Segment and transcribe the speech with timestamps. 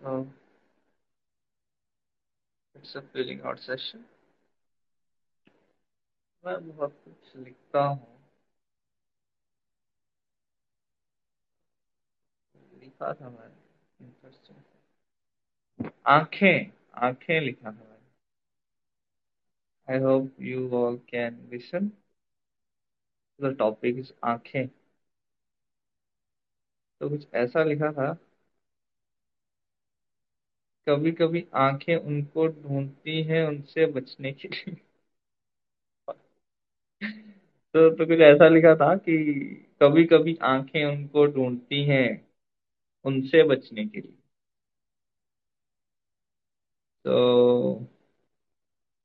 [0.00, 0.26] So,
[2.74, 4.04] it's a filling out session.
[6.44, 8.06] मैं बहुत कुछ लिखता हूँ।
[12.80, 13.48] लिखा था मैं
[14.00, 14.58] इंटरेस्टिंग
[16.06, 16.70] आँखें
[17.06, 17.98] आँखें लिखा था मैंने।
[19.88, 21.90] I hope you all can listen
[23.40, 24.66] the topic is आँखें।
[27.00, 28.10] तो कुछ ऐसा लिखा था।
[30.86, 34.76] कभी कभी आँखें उनको ढूंढती हैं उनसे बचने के लिए।
[37.74, 39.16] तो तो कुछ ऐसा लिखा था कि
[39.82, 42.06] कभी कभी आँखें उनको ढूंढती हैं
[43.04, 44.18] उनसे बचने के लिए।
[47.04, 47.86] तो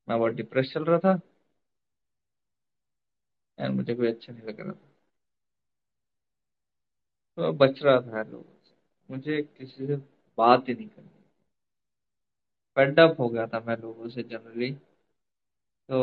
[0.08, 1.20] मैं बहुत डिप्रेस चल रहा था।
[3.58, 4.92] एंड मुझे कोई अच्छा नहीं लग रहा था।
[7.38, 8.74] तो बच रहा था लोगों से।
[9.10, 9.96] मुझे किसी से
[10.38, 11.15] बात ही नहीं करनी।
[12.77, 14.76] फेड अप हो गया था मैं लोगों से जनरली
[15.90, 16.01] तो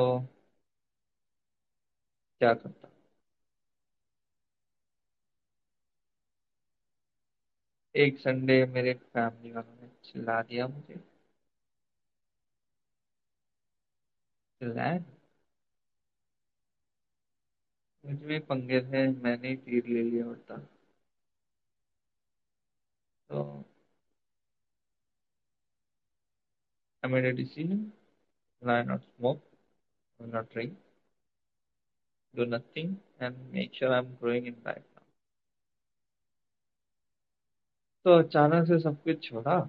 [2.40, 2.88] क्या करता?
[7.94, 11.00] एक संडे मेरे फैमिली वालों ने चिल्ला दिया मुझे।
[14.60, 14.98] चिल्लाया
[18.04, 20.60] मुझमें पंगे थे, मैंने ही तीर ले लिया होता
[23.30, 23.42] तो
[27.03, 27.92] I made a decision.
[28.62, 29.42] Will I not smoke,
[30.20, 30.75] will not drink,
[32.34, 35.03] do nothing, and make sure I'm growing in life now.
[38.05, 39.61] तो अचानक से सब कुछ छोड़ा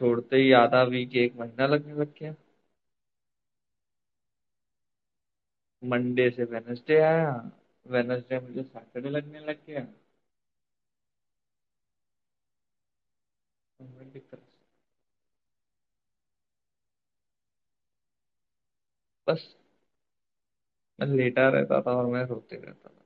[0.00, 2.34] छोड़ते ही आधा वीक एक महीना लगने लग गया
[5.82, 7.30] मंडे से वेनसडे आया
[7.86, 9.86] वेनसडे मुझे सैटरडे लगने लग गया
[19.26, 19.48] बस,
[20.98, 23.04] मैं लेटा रहता था और मैं रोते रहता था।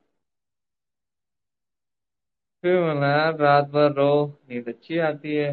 [2.65, 4.09] फिर मैं यार, रात भर रो,
[4.51, 5.53] नींद अच्छी आती है।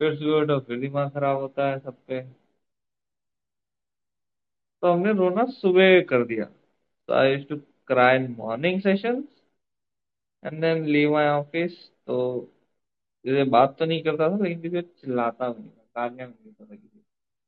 [0.00, 2.22] फिर सुबह उठो, फिर दिमाग खराब होता है सब पे।
[4.82, 7.56] तो हमने रोना सुबह कर दिया। तो I used to
[7.88, 9.24] cry in morning sessions
[10.42, 12.16] and then leave my office तो
[13.24, 16.44] ये बात तो नहीं करता था, लेकिन किसी को चिल्लाता भी नहीं था गालियाँ भी
[16.44, 16.98] देता था किसी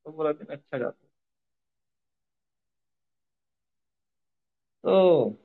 [0.07, 1.09] तो पूरा दिन अच्छा जाता
[4.85, 5.37] तो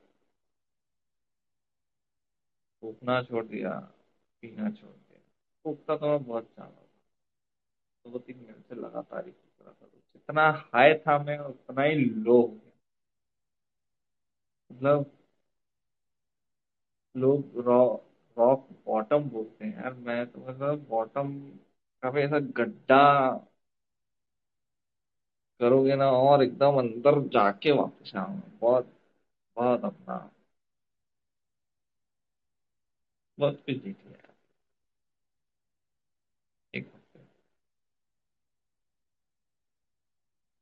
[2.82, 3.70] फूकना छोड़ दिया,
[4.42, 5.20] पीना छोड़ दिया।
[5.64, 6.88] फूकता तो मैं बहुत ज़्यादा था।
[8.04, 11.82] दो तीन घंटे से लगातार ही फूक रहा था। तो जितना हाई था मैं, उतना
[11.82, 12.70] ही लो हो गया।
[14.70, 15.10] मतलब
[17.14, 17.78] लोग रॉ
[18.36, 21.32] रॉक बॉटम बोलते हैं यार, मैं तो मतलब बॉटम
[22.02, 23.02] काफ़ी ऐसा गड्ढा
[25.60, 28.92] करोगे ना और एकदम अंदर जाके वापस आऊँगा बहुत
[29.56, 30.18] बहुत अपना।
[33.38, 33.98] बहुत कुछ जीत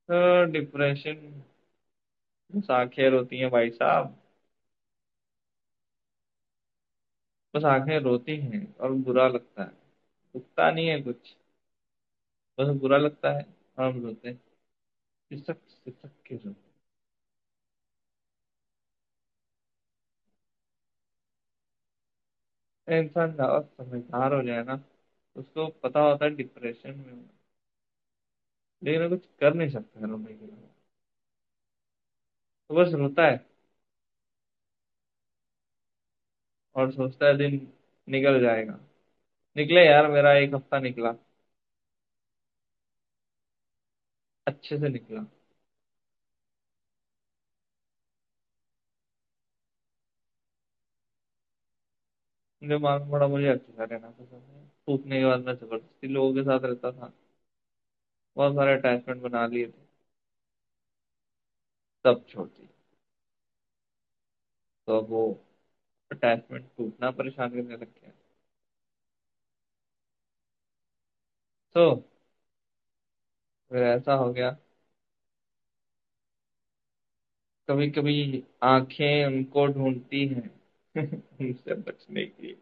[0.08, 1.18] लिया डिप्रेशन
[2.52, 4.14] बस आँखें रोती हैं भाई साहब।
[7.54, 9.70] बस आँखें रोती हैं और बुरा लगता है।
[10.34, 11.36] दुखता नहीं है कुछ।
[12.58, 13.42] बस बुरा लगता है
[13.78, 14.36] और हम रोते हैं।
[15.30, 16.70] सिसक सिसक के रोते
[22.88, 24.78] इंसान ज़्यादा समझदार हो जाए ना,
[25.36, 27.28] उसको पता होता है डिप्रेशन में
[28.82, 30.68] लेकिन कुछ कर नहीं सकता रोने के लिए।
[32.70, 33.49] तो बस रोता है।
[36.76, 37.60] और सोचता है दिन
[38.08, 38.78] निकल जाएगा।
[39.56, 41.14] निकले यार, मेरा एक हफ़्ता निकला।
[44.46, 45.24] अच्छे से निकला।
[52.62, 56.42] दिमाग में बड़ा मुझे अच्छा रहना पसंद है। टूटने के बाद मैं ज़बरदस्ती लोगों के
[56.42, 57.12] साथ रहता था।
[58.36, 59.86] बहुत सारे अटैचमेंट बना लिए थे।
[62.04, 62.68] सब छोड़ दिए।
[64.88, 65.22] तो वो
[66.10, 68.12] अटैचमेंट टूटना परेशान करने लग गया।
[71.74, 71.82] तो
[73.70, 74.56] फिर ऐसा हो गया।
[77.68, 80.48] कभी कभी आँखें उनको ढूंढती हैं
[80.96, 82.56] उनसे बचने के लिए।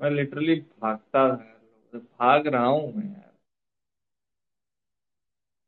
[0.00, 3.32] मैं लिटरली भागता था भाग रहा हूँ मैं यार।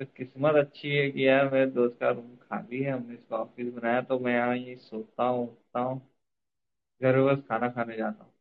[0.01, 3.73] तो किस्मत अच्छी है कि यार मेरे दोस्त का रूम खाली है, हमने इसका ऑफ़िस
[3.75, 6.01] बनाया तो मैं यहाँ ये सोता हूँ, उठता हूँ।
[7.01, 8.33] घर में बस खाना खाने जाता हूँ।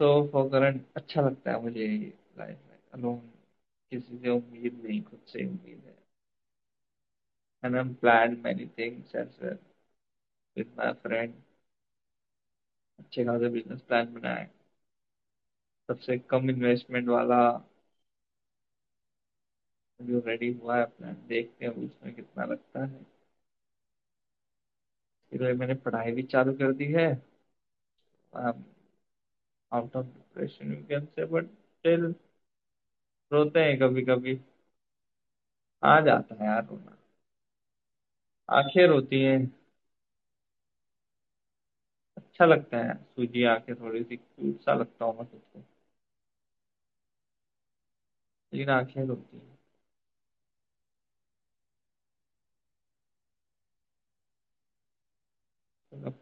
[0.00, 1.86] तो फॉर करंट अच्छा लगता है मुझे
[2.38, 3.18] लाइफ में। अलोन
[3.92, 5.96] किसी से उम्मीद नहीं, खुद से उम्मीद है।
[7.62, 9.58] And I'm planned many things as well
[10.56, 11.34] with my friend
[12.98, 14.48] अच्छे खासे बिज़नेस प्लान बनाए।
[15.88, 17.40] सबसे कम इन्वेस्टमेंट वाला
[20.00, 23.04] जो रेडी हुआ है प्लान देखते हैं उसमें कितना लगता है।
[25.32, 27.06] इसलिए मैंने पढ़ाई भी चालू कर दी है।
[29.72, 32.12] Out of depression you can say but still
[33.32, 34.38] रोते हैं कभी कभी
[35.82, 36.96] आ जाता है यार रोना।
[38.48, 39.38] आँखें रोती हैं।
[42.16, 45.64] अच्छा लगता है सूजी आँखें थोड़ी सी क्यूट सा लगता हूँ मैं खुद को
[48.52, 49.58] लेकिन आँखें रोती हैं
[55.92, 56.12] चलो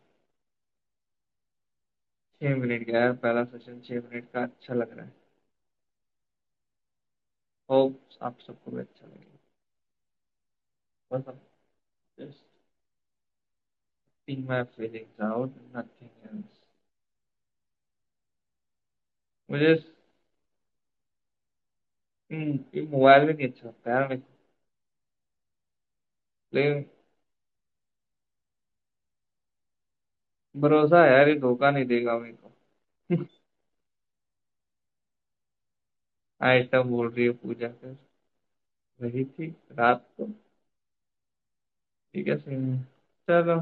[2.40, 5.12] छह मिनट गया है पहला सेशन छह मिनट का अच्छा लग रहा है।
[7.68, 9.38] होप आप सबको भी अच्छा लगे।
[14.46, 16.64] my feelings out nothing else
[19.48, 19.74] मुझे
[22.30, 24.16] हम्म, मोबाइल भी नहीं अच्छा लगता को।
[26.52, 26.84] लेकिन
[30.54, 32.52] भरोसा है यार, ये धोखा नहीं देगा मेरे को।
[36.40, 37.96] आइटम बोल रही है पूजा कर।
[39.00, 40.32] रही थी, रात को।
[42.14, 42.82] ठीक है, सीन। है
[43.28, 43.56] चलो,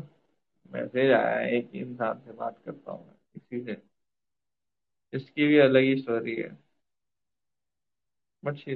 [0.71, 3.83] मैसेज आया है, एक इंसान से बात करता हूँ मैं किसी से।
[5.13, 6.49] इसकी भी अलग ही स्टोरी है।
[8.43, 8.75] बट शी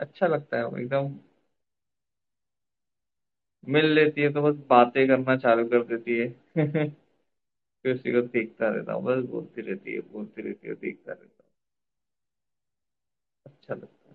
[0.00, 1.14] अच्छा लगता है वो, एकदम।
[3.64, 6.86] मिल लेती है तो बस बातें करना चालू कर देती है।
[7.84, 11.44] फिर उसी को देखता रहता हूँ बस बोलती रहती है बोलती रहती है देखता रहता
[13.46, 14.14] हूँ अच्छा लगता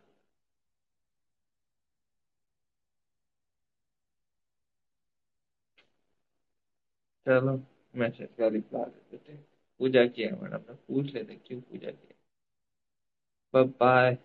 [7.25, 7.55] चलो
[7.93, 9.35] मैसेज का रिप्लाई दे देते।
[9.79, 12.17] पूजा किया मैडम ने, पूछ लेते क्यों पूजा किया?
[13.53, 14.17] बाय